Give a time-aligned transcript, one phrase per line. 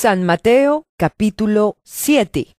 [0.00, 2.54] San Mateo capítulo 7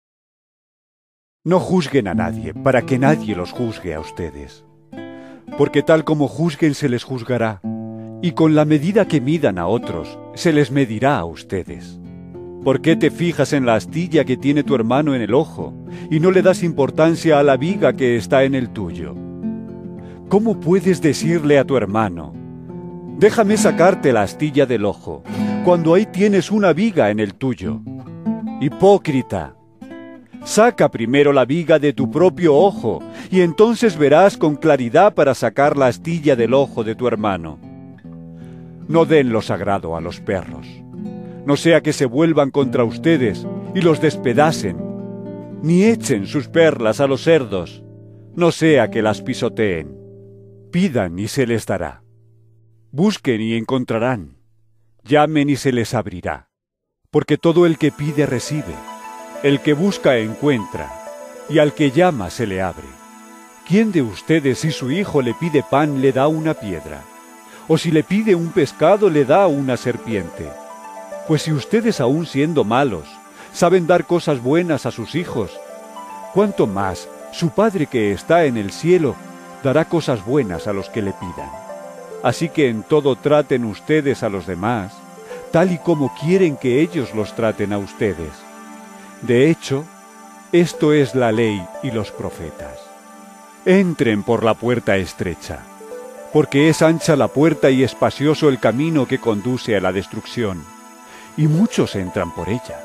[1.46, 4.66] No juzguen a nadie, para que nadie los juzgue a ustedes.
[5.58, 7.62] Porque tal como juzguen se les juzgará,
[8.22, 11.98] y con la medida que midan a otros, se les medirá a ustedes.
[12.62, 15.74] ¿Por qué te fijas en la astilla que tiene tu hermano en el ojo,
[16.12, 19.16] y no le das importancia a la viga que está en el tuyo?
[20.28, 22.34] ¿Cómo puedes decirle a tu hermano,
[23.18, 25.24] déjame sacarte la astilla del ojo,
[25.70, 27.80] cuando ahí tienes una viga en el tuyo?
[28.60, 29.56] Hipócrita,
[30.44, 35.78] saca primero la viga de tu propio ojo, y entonces verás con claridad para sacar
[35.78, 37.60] la astilla del ojo de tu hermano.
[38.88, 40.66] No den lo sagrado a los perros,
[41.46, 43.46] no sea que se vuelvan contra ustedes
[43.76, 44.76] y los despedacen,
[45.62, 47.84] ni echen sus perlas a los cerdos,
[48.36, 49.96] no sea que las pisoteen.
[50.72, 52.02] Pidan y se les dará.
[52.90, 54.39] Busquen y encontrarán.
[55.04, 56.50] Llamen y se les abrirá.
[57.10, 58.76] Porque todo el que pide recibe,
[59.44, 60.92] el que busca encuentra,
[61.50, 62.88] y al que llama se le abre.
[63.68, 67.02] ¿Quién de ustedes si su hijo le pide pan le da una piedra?
[67.68, 70.50] ¿O si le pide un pescado le da una serpiente?
[71.28, 73.08] Pues si ustedes aun siendo malos,
[73.54, 75.52] saben dar cosas buenas a sus hijos,
[76.34, 79.16] ¿cuánto más su Padre que está en el cielo
[79.64, 81.69] dará cosas buenas a los que le pidan?
[82.24, 84.94] Así que en todo traten ustedes a los demás,
[85.52, 88.32] tal y como quieren que ellos los traten a ustedes.
[89.22, 89.86] De hecho,
[90.52, 92.80] esto es la ley y los profetas.
[93.66, 95.60] Entren por la puerta estrecha,
[96.34, 100.64] porque es ancha la puerta y espacioso el camino que conduce a la destrucción,
[101.38, 102.80] y muchos entran por ella.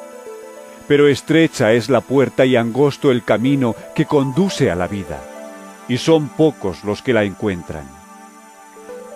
[0.86, 5.22] Pero estrecha es la puerta y angosto el camino que conduce a la vida,
[5.88, 8.03] y son pocos los que la encuentran.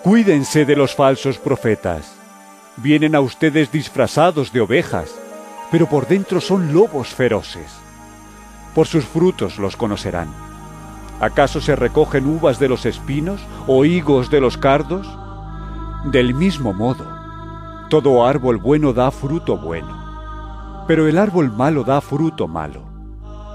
[0.08, 2.16] Cuídense de los falsos profetas.
[2.78, 5.14] Vienen a ustedes disfrazados de ovejas,
[5.70, 7.78] pero por dentro son lobos feroces.
[8.74, 10.28] Por sus frutos los conocerán.
[11.20, 15.06] ¿Acaso se recogen uvas de los espinos o higos de los cardos?
[16.06, 17.06] Del mismo modo,
[17.90, 22.80] todo árbol bueno da fruto bueno, pero el árbol malo da fruto malo.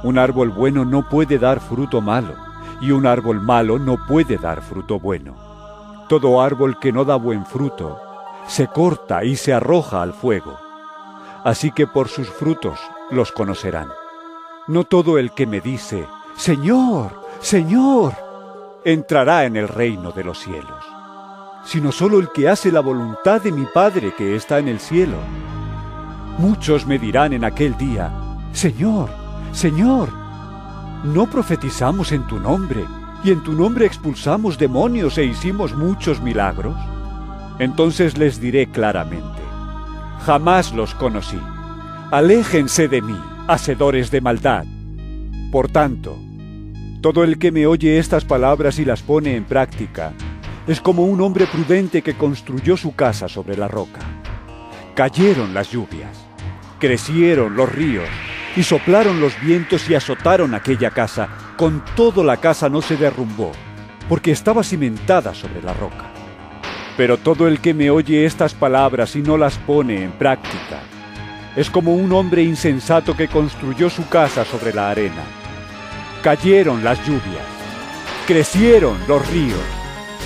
[0.04, 2.36] Un árbol bueno no puede dar fruto malo,
[2.80, 5.53] y un árbol malo no puede dar fruto bueno.
[6.14, 8.00] Todo árbol que no da buen fruto
[8.46, 10.60] se corta y se arroja al fuego.
[11.44, 12.80] Así que por sus frutos
[13.10, 13.88] los conocerán.
[14.68, 18.14] No todo el que me dice, Señor, Señor,
[18.86, 20.86] entrará en el reino de los cielos,
[21.66, 25.18] sino solo el que hace la voluntad de mi Padre que está en el cielo.
[26.38, 28.14] Muchos me dirán en aquel día,
[28.52, 29.10] Señor,
[29.52, 30.10] Señor,
[31.06, 32.86] ¿no profetizamos en tu nombre?
[33.24, 36.76] Y en tu nombre expulsamos demonios e hicimos muchos milagros?
[37.60, 39.42] Entonces les diré claramente,
[40.26, 41.40] jamás los conocí.
[42.12, 43.18] Aléjense de mí,
[43.48, 44.66] hacedores de maldad.
[45.52, 46.18] Por tanto,
[47.02, 50.14] todo el que me oye estas palabras y las pone en práctica,
[50.68, 54.00] es como un hombre prudente que construyó su casa sobre la roca.
[54.96, 56.26] Cayeron las lluvias,
[56.80, 58.08] crecieron los ríos,
[58.56, 61.28] y soplaron los vientos y azotaron aquella casa.
[61.58, 63.52] Con todo la casa no se derrumbó,
[64.10, 66.10] porque estaba cimentada sobre la roca.
[66.98, 70.82] Pero todo el que me oye estas palabras y no las pone en práctica,
[71.56, 75.24] es como un hombre insensato que construyó su casa sobre la arena.
[76.24, 77.46] Cayeron las lluvias,
[78.26, 79.60] crecieron los ríos,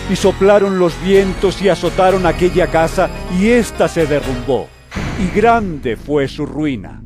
[0.10, 4.70] y soplaron los vientos y azotaron aquella casa, y ésta se derrumbó,
[5.20, 7.04] y grande fue su ruina.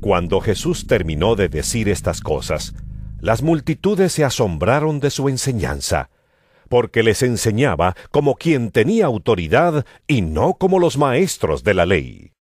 [0.00, 2.74] Cuando Jesús terminó de decir estas cosas,
[3.24, 6.10] las multitudes se asombraron de su enseñanza,
[6.68, 12.33] porque les enseñaba como quien tenía autoridad y no como los maestros de la ley.